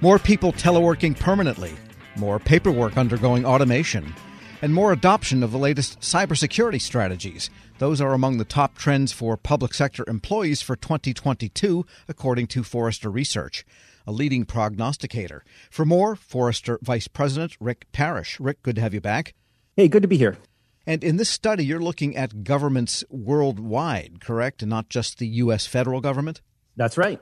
[0.00, 1.72] More people teleworking permanently,
[2.14, 4.14] more paperwork undergoing automation,
[4.62, 7.50] and more adoption of the latest cybersecurity strategies.
[7.78, 13.10] Those are among the top trends for public sector employees for 2022, according to Forrester
[13.10, 13.64] Research,
[14.06, 15.42] a leading prognosticator.
[15.68, 18.38] For more, Forrester Vice President Rick Parrish.
[18.38, 19.34] Rick, good to have you back.
[19.74, 20.38] Hey, good to be here.
[20.86, 24.62] And in this study, you're looking at governments worldwide, correct?
[24.62, 25.66] And not just the U.S.
[25.66, 26.40] federal government?
[26.76, 27.20] That's right.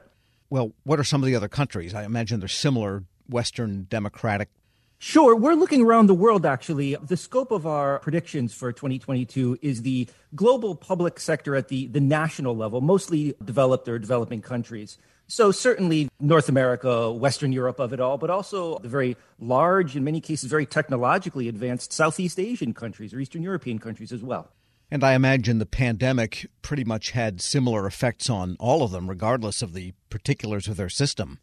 [0.49, 1.95] Well, what are some of the other countries?
[1.95, 4.49] I imagine they're similar Western democratic.
[4.98, 5.37] Sure.
[5.37, 6.97] We're looking around the world, actually.
[6.97, 12.01] The scope of our predictions for 2022 is the global public sector at the, the
[12.01, 14.97] national level, mostly developed or developing countries.
[15.29, 20.05] So, certainly North America, Western Europe of it all, but also the very large, in
[20.05, 24.51] many cases, very technologically advanced Southeast Asian countries or Eastern European countries as well.
[24.91, 29.61] And I imagine the pandemic pretty much had similar effects on all of them, regardless
[29.62, 31.41] of the particulars of their system.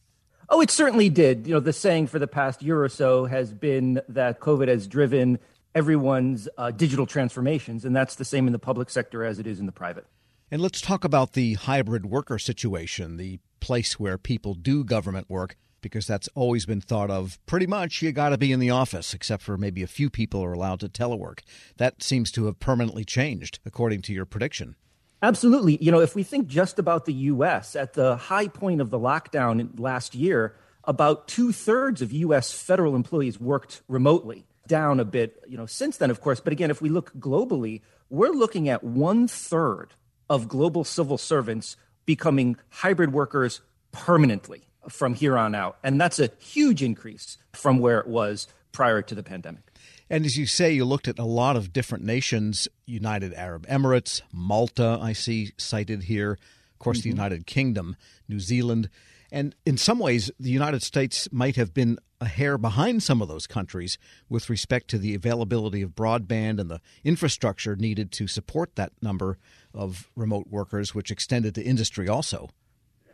[0.50, 1.48] Oh, it certainly did.
[1.48, 4.88] You know, the saying for the past year or so has been that COVID has
[4.88, 5.40] driven
[5.76, 9.60] everyone's uh, digital transformations, and that's the same in the public sector as it is
[9.60, 10.06] in the private.
[10.52, 15.58] And let's talk about the hybrid worker situation, the place where people do government work
[15.84, 19.14] because that's always been thought of pretty much you got to be in the office,
[19.14, 21.42] except for maybe a few people are allowed to telework.
[21.78, 24.76] That seems to have permanently changed, according to your prediction.
[25.22, 25.78] Absolutely.
[25.80, 29.00] You know, if we think just about the U.S., at the high point of the
[29.00, 32.52] lockdown last year, about two thirds of U.S.
[32.52, 34.46] federal employees worked remotely.
[34.66, 36.40] Down a bit, you know, since then, of course.
[36.40, 39.94] But again, if we look globally, we're looking at one third
[40.30, 43.60] of global civil servants becoming hybrid workers
[43.92, 45.78] permanently from here on out.
[45.84, 49.62] And that's a huge increase from where it was prior to the pandemic.
[50.10, 54.22] And as you say, you looked at a lot of different nations United Arab Emirates,
[54.32, 57.10] Malta, I see cited here, of course, mm-hmm.
[57.10, 57.96] the United Kingdom,
[58.28, 58.90] New Zealand.
[59.32, 63.28] And in some ways, the United States might have been a hair behind some of
[63.28, 63.98] those countries
[64.30, 69.38] with respect to the availability of broadband and the infrastructure needed to support that number
[69.74, 72.50] of remote workers, which extended to industry also.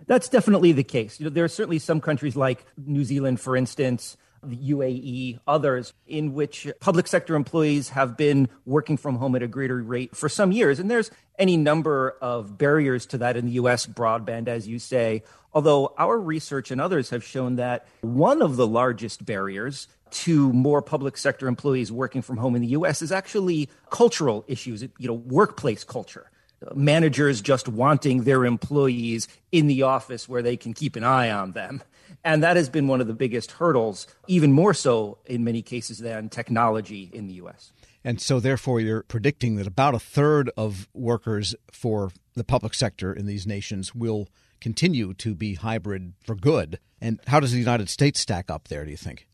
[0.07, 1.19] That's definitely the case.
[1.19, 5.93] You know, there are certainly some countries like New Zealand, for instance, the UAE, others,
[6.07, 10.29] in which public sector employees have been working from home at a greater rate for
[10.29, 10.79] some years.
[10.79, 15.23] And there's any number of barriers to that in the US, broadband, as you say.
[15.53, 20.81] Although our research and others have shown that one of the largest barriers to more
[20.81, 25.13] public sector employees working from home in the US is actually cultural issues, you know,
[25.13, 26.31] workplace culture
[26.73, 31.53] managers just wanting their employees in the office where they can keep an eye on
[31.53, 31.81] them.
[32.23, 35.99] And that has been one of the biggest hurdles, even more so in many cases
[35.99, 37.71] than technology in the US.
[38.03, 43.13] And so, therefore, you're predicting that about a third of workers for the public sector
[43.13, 44.29] in these nations will
[44.61, 46.79] continue to be hybrid for good.
[47.01, 49.27] And how does the United States stack up there, do you think?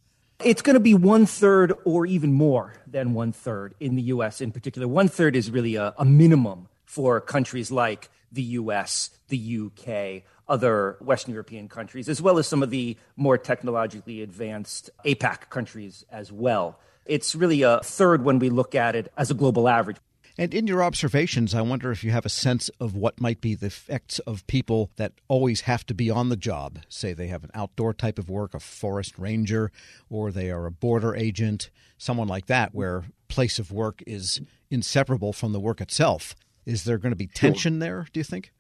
[0.44, 4.42] It's going to be one third or even more than one third in the US
[4.42, 4.88] in particular.
[4.88, 10.98] One third is really a, a minimum for countries like the US, the UK, other
[11.00, 16.32] Western European countries, as well as some of the more technologically advanced APAC countries as
[16.32, 16.80] well.
[17.06, 19.98] It's really a third when we look at it as a global average.
[20.38, 23.56] And in your observations, I wonder if you have a sense of what might be
[23.56, 26.80] the effects of people that always have to be on the job.
[26.90, 29.72] Say they have an outdoor type of work, a forest ranger,
[30.10, 35.32] or they are a border agent, someone like that, where place of work is inseparable
[35.32, 36.36] from the work itself.
[36.66, 38.52] Is there going to be tension there, do you think?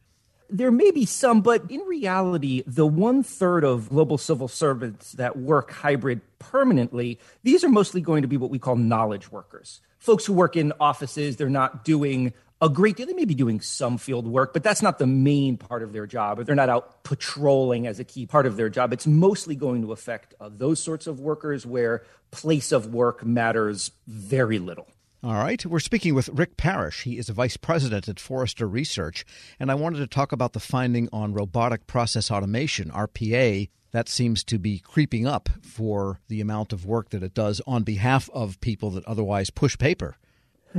[0.49, 5.37] There may be some, but in reality, the one third of global civil servants that
[5.37, 9.81] work hybrid permanently, these are mostly going to be what we call knowledge workers.
[9.97, 13.07] Folks who work in offices, they're not doing a great deal.
[13.07, 16.05] They may be doing some field work, but that's not the main part of their
[16.05, 16.39] job.
[16.39, 18.93] Or they're not out patrolling as a key part of their job.
[18.93, 23.91] It's mostly going to affect uh, those sorts of workers where place of work matters
[24.07, 24.87] very little.
[25.25, 25.65] All right.
[25.65, 27.01] We're speaking with Rick Parrish.
[27.01, 29.25] He is a vice president at Forrester Research.
[29.59, 33.69] And I wanted to talk about the finding on robotic process automation, RPA.
[33.89, 37.81] That seems to be creeping up for the amount of work that it does on
[37.81, 40.15] behalf of people that otherwise push paper.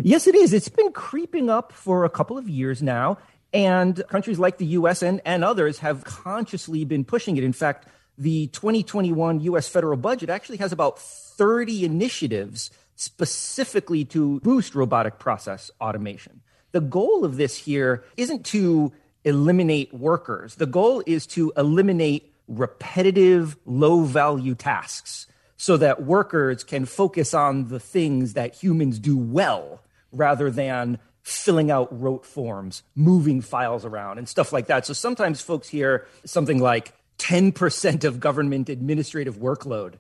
[0.01, 0.53] Yes, it is.
[0.53, 3.19] It's been creeping up for a couple of years now.
[3.53, 7.43] And countries like the US and, and others have consciously been pushing it.
[7.43, 14.75] In fact, the 2021 US federal budget actually has about 30 initiatives specifically to boost
[14.75, 16.41] robotic process automation.
[16.73, 18.93] The goal of this here isn't to
[19.25, 25.27] eliminate workers, the goal is to eliminate repetitive, low value tasks
[25.57, 29.81] so that workers can focus on the things that humans do well
[30.13, 34.87] rather than filling out rote forms, moving files around, and stuff like that.
[34.87, 39.95] So sometimes folks hear something like 10% of government administrative workload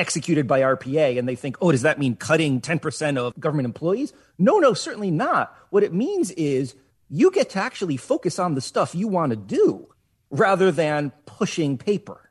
[0.00, 4.12] executed by RPA and they think, oh, does that mean cutting 10% of government employees?
[4.38, 5.54] No, no, certainly not.
[5.68, 6.74] What it means is
[7.08, 9.86] you get to actually focus on the stuff you want to do
[10.30, 12.30] rather than pushing paper.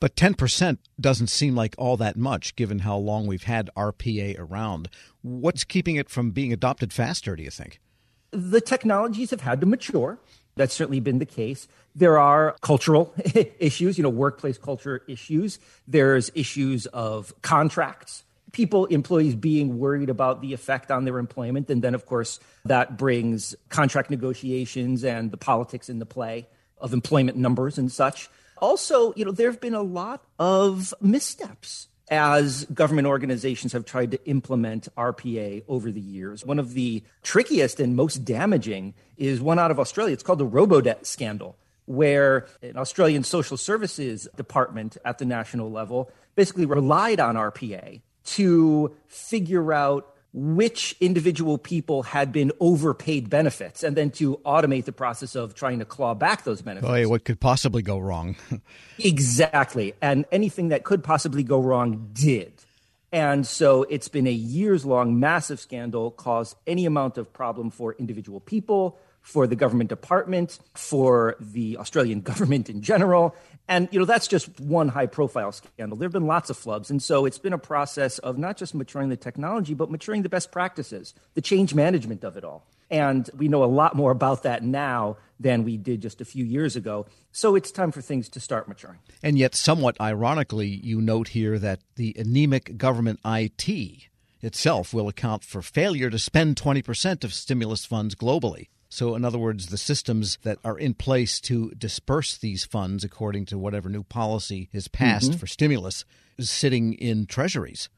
[0.00, 4.88] But 10% doesn't seem like all that much given how long we've had RPA around.
[5.20, 7.80] What's keeping it from being adopted faster, do you think?
[8.30, 10.18] The technologies have had to mature.
[10.56, 11.68] That's certainly been the case.
[11.94, 13.14] There are cultural
[13.58, 15.58] issues, you know, workplace culture issues.
[15.86, 21.70] There's issues of contracts, people, employees being worried about the effect on their employment.
[21.70, 26.46] And then, of course, that brings contract negotiations and the politics into play
[26.78, 28.28] of employment numbers and such.
[28.58, 34.10] Also, you know, there have been a lot of missteps as government organizations have tried
[34.10, 36.44] to implement RPA over the years.
[36.44, 40.12] One of the trickiest and most damaging is one out of Australia.
[40.12, 46.10] It's called the Robodebt scandal, where an Australian social services department at the national level
[46.34, 53.96] basically relied on RPA to figure out which individual people had been overpaid benefits and
[53.96, 56.90] then to automate the process of trying to claw back those benefits.
[56.90, 58.36] Oh, what could possibly go wrong?
[58.98, 59.94] exactly.
[60.00, 62.52] And anything that could possibly go wrong did.
[63.12, 67.94] And so it's been a years long massive scandal, caused any amount of problem for
[67.94, 73.34] individual people, for the government department, for the Australian government in general,
[73.68, 75.96] and you know that's just one high profile scandal.
[75.96, 78.74] There have been lots of flubs, and so it's been a process of not just
[78.74, 82.66] maturing the technology, but maturing the best practices, the change management of it all.
[82.90, 86.44] And we know a lot more about that now than we did just a few
[86.44, 87.06] years ago.
[87.30, 88.98] So it's time for things to start maturing.
[89.22, 94.08] And yet, somewhat ironically, you note here that the anemic government IT
[94.42, 98.66] itself will account for failure to spend 20% of stimulus funds globally.
[98.92, 103.46] So, in other words, the systems that are in place to disperse these funds according
[103.46, 105.38] to whatever new policy is passed mm-hmm.
[105.38, 106.04] for stimulus
[106.36, 107.88] is sitting in treasuries.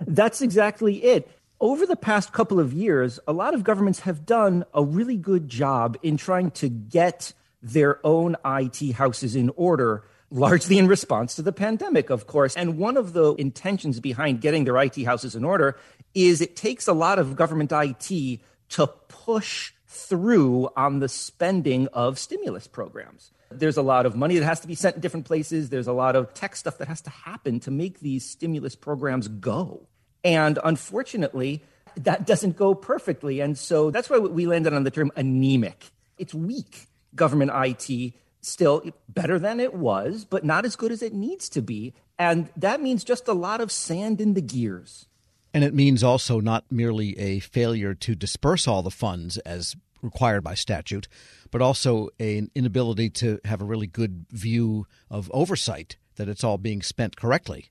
[0.00, 1.30] That's exactly it.
[1.60, 5.48] Over the past couple of years, a lot of governments have done a really good
[5.48, 7.32] job in trying to get
[7.62, 12.54] their own IT houses in order, largely in response to the pandemic, of course.
[12.54, 15.78] And one of the intentions behind getting their IT houses in order
[16.12, 18.40] is it takes a lot of government IT
[18.70, 23.30] to push through on the spending of stimulus programs.
[23.50, 25.68] There's a lot of money that has to be sent in different places.
[25.68, 29.28] There's a lot of tech stuff that has to happen to make these stimulus programs
[29.28, 29.86] go.
[30.24, 31.62] And unfortunately,
[31.96, 33.40] that doesn't go perfectly.
[33.40, 35.84] And so that's why we landed on the term anemic.
[36.18, 36.88] It's weak.
[37.14, 41.62] Government IT still better than it was, but not as good as it needs to
[41.62, 41.94] be.
[42.18, 45.06] And that means just a lot of sand in the gears.
[45.54, 50.42] And it means also not merely a failure to disperse all the funds as required
[50.42, 51.06] by statute,
[51.52, 56.58] but also an inability to have a really good view of oversight that it's all
[56.58, 57.70] being spent correctly.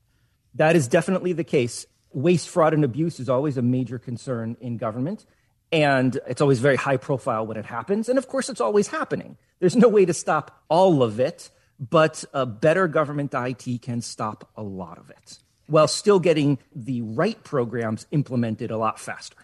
[0.54, 1.84] That is definitely the case.
[2.14, 5.26] Waste, fraud, and abuse is always a major concern in government.
[5.70, 8.08] And it's always very high profile when it happens.
[8.08, 9.36] And of course, it's always happening.
[9.58, 14.48] There's no way to stop all of it, but a better government IT can stop
[14.56, 19.36] a lot of it while still getting the right programs implemented a lot faster.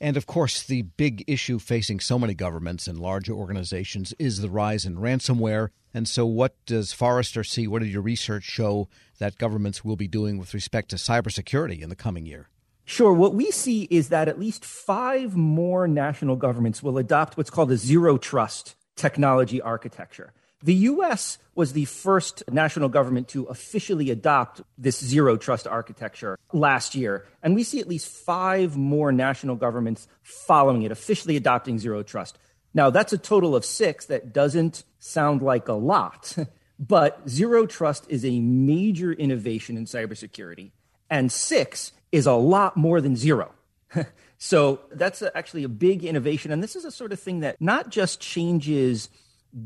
[0.00, 4.50] And of course, the big issue facing so many governments and large organizations is the
[4.50, 5.68] rise in ransomware.
[5.94, 7.66] And so, what does Forrester see?
[7.66, 8.88] What did your research show
[9.18, 12.48] that governments will be doing with respect to cybersecurity in the coming year?
[12.84, 13.14] Sure.
[13.14, 17.70] What we see is that at least five more national governments will adopt what's called
[17.72, 20.32] a zero trust technology architecture.
[20.64, 26.94] The US was the first national government to officially adopt this zero trust architecture last
[26.94, 27.26] year.
[27.42, 32.38] And we see at least five more national governments following it, officially adopting zero trust.
[32.72, 34.06] Now, that's a total of six.
[34.06, 36.34] That doesn't sound like a lot,
[36.78, 40.70] but zero trust is a major innovation in cybersecurity.
[41.10, 43.52] And six is a lot more than zero.
[44.38, 46.50] so that's actually a big innovation.
[46.50, 49.10] And this is a sort of thing that not just changes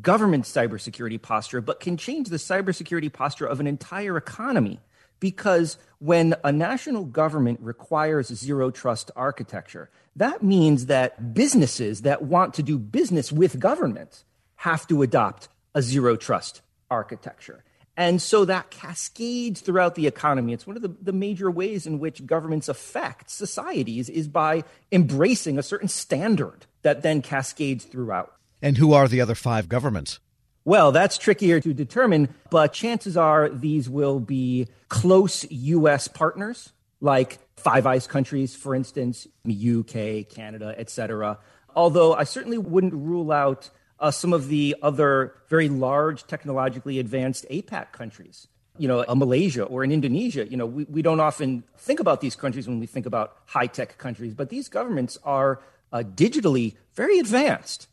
[0.02, 4.80] government cybersecurity posture, but can change the cybersecurity posture of an entire economy.
[5.20, 12.54] Because when a national government requires zero trust architecture, that means that businesses that want
[12.54, 14.24] to do business with government
[14.56, 17.64] have to adopt a zero trust architecture.
[17.96, 20.52] And so that cascades throughout the economy.
[20.52, 25.58] It's one of the, the major ways in which governments affect societies is by embracing
[25.58, 28.37] a certain standard that then cascades throughout.
[28.60, 30.20] And who are the other five governments?
[30.64, 36.08] Well, that's trickier to determine, but chances are these will be close U.S.
[36.08, 41.38] partners, like Five Eyes countries, for instance, UK, Canada, etc.
[41.74, 47.46] Although I certainly wouldn't rule out uh, some of the other very large, technologically advanced
[47.50, 48.46] APAC countries.
[48.76, 50.46] You know, a Malaysia or an Indonesia.
[50.46, 53.66] You know, we, we don't often think about these countries when we think about high
[53.66, 55.60] tech countries, but these governments are
[55.92, 57.87] uh, digitally very advanced.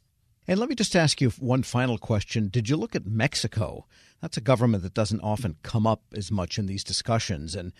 [0.47, 2.49] And let me just ask you one final question.
[2.49, 3.85] Did you look at Mexico?
[4.21, 7.55] That's a government that doesn't often come up as much in these discussions.
[7.55, 7.73] And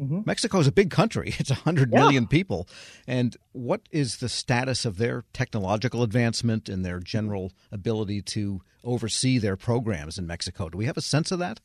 [0.00, 0.20] mm-hmm.
[0.24, 1.98] Mexico is a big country, it's 100 yeah.
[1.98, 2.68] million people.
[3.06, 9.38] And what is the status of their technological advancement and their general ability to oversee
[9.38, 10.68] their programs in Mexico?
[10.68, 11.60] Do we have a sense of that?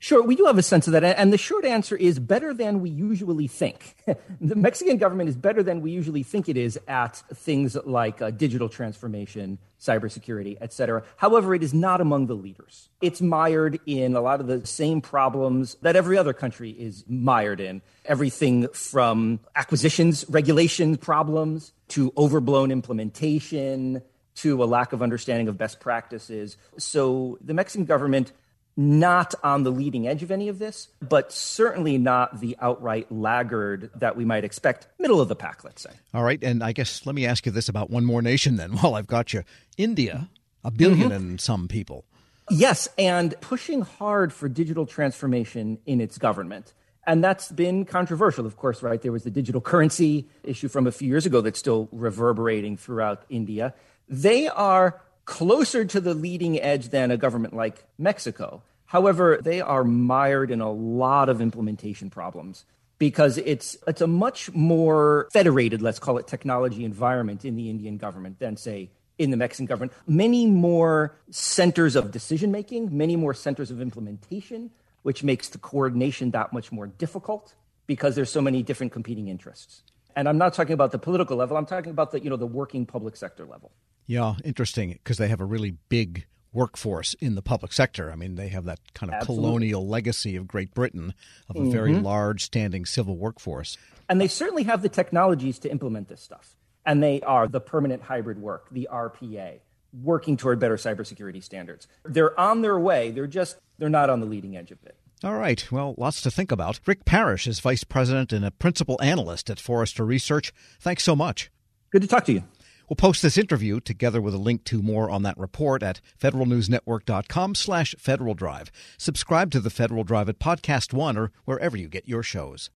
[0.00, 1.02] Sure, we do have a sense of that.
[1.02, 3.96] And the short answer is better than we usually think.
[4.40, 8.30] the Mexican government is better than we usually think it is at things like uh,
[8.30, 11.02] digital transformation, cybersecurity, et cetera.
[11.16, 12.90] However, it is not among the leaders.
[13.00, 17.58] It's mired in a lot of the same problems that every other country is mired
[17.58, 17.82] in.
[18.04, 24.02] Everything from acquisitions, regulation problems, to overblown implementation,
[24.36, 26.56] to a lack of understanding of best practices.
[26.76, 28.30] So the Mexican government
[28.78, 33.90] not on the leading edge of any of this, but certainly not the outright laggard
[33.96, 35.90] that we might expect, middle of the pack, let's say.
[36.14, 36.42] All right.
[36.44, 39.08] And I guess let me ask you this about one more nation then while I've
[39.08, 39.42] got you
[39.76, 40.28] India,
[40.62, 41.10] a 1000000000 mm-hmm.
[41.10, 42.04] and some people.
[42.50, 42.88] Yes.
[42.96, 46.72] And pushing hard for digital transformation in its government.
[47.04, 49.02] And that's been controversial, of course, right?
[49.02, 53.24] There was the digital currency issue from a few years ago that's still reverberating throughout
[53.28, 53.74] India.
[54.08, 58.62] They are closer to the leading edge than a government like Mexico.
[58.88, 62.64] However, they are mired in a lot of implementation problems
[62.98, 67.98] because it's it's a much more federated, let's call it technology environment in the Indian
[67.98, 69.92] government than say in the Mexican government.
[70.06, 74.70] Many more centers of decision making, many more centers of implementation,
[75.02, 77.54] which makes the coordination that much more difficult
[77.86, 79.82] because there's so many different competing interests.
[80.16, 82.46] And I'm not talking about the political level, I'm talking about the you know the
[82.46, 83.70] working public sector level.
[84.06, 88.10] Yeah, interesting because they have a really big workforce in the public sector.
[88.10, 89.44] I mean, they have that kind of Absolutely.
[89.44, 91.14] colonial legacy of Great Britain
[91.48, 91.70] of a mm-hmm.
[91.70, 93.76] very large standing civil workforce.
[94.08, 96.56] And they certainly have the technologies to implement this stuff.
[96.86, 99.60] And they are the permanent hybrid work, the RPA,
[100.02, 101.86] working toward better cybersecurity standards.
[102.04, 103.10] They're on their way.
[103.10, 104.96] They're just they're not on the leading edge of it.
[105.24, 105.70] All right.
[105.72, 106.80] Well, lots to think about.
[106.86, 110.52] Rick Parrish is vice president and a principal analyst at Forrester Research.
[110.80, 111.50] Thanks so much.
[111.90, 112.44] Good to talk to you.
[112.88, 117.54] We'll post this interview together with a link to more on that report at federalnewsnetwork.com
[117.54, 118.70] slash Federal Drive.
[118.96, 122.70] Subscribe to the Federal Drive at Podcast One or wherever you get your shows.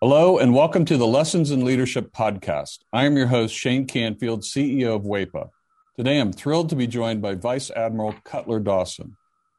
[0.00, 2.78] Hello, and welcome to the Lessons in Leadership podcast.
[2.92, 5.48] I am your host, Shane Canfield, CEO of WEPA.
[5.96, 9.16] Today, I'm thrilled to be joined by Vice Admiral Cutler Dawson.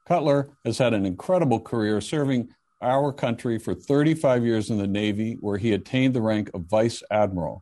[0.07, 2.47] Cutler has had an incredible career serving
[2.81, 7.03] our country for 35 years in the Navy, where he attained the rank of Vice
[7.11, 7.61] Admiral.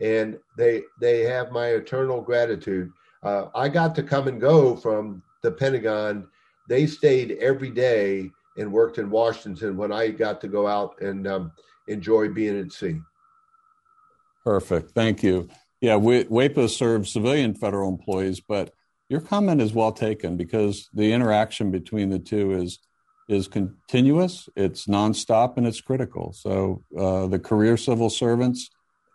[0.00, 2.90] and they they have my eternal gratitude.
[3.22, 6.28] Uh, I got to come and go from the Pentagon.
[6.68, 11.26] They stayed every day and worked in Washington when I got to go out and
[11.26, 11.52] um,
[11.88, 13.00] enjoy being at sea.
[14.44, 14.90] Perfect.
[14.92, 15.48] Thank you.
[15.80, 18.72] Yeah, WEPA serves civilian federal employees, but
[19.08, 22.78] your comment is well taken because the interaction between the two is
[23.28, 26.32] is continuous, it's nonstop, and it's critical.
[26.32, 28.70] So uh, the career civil servants,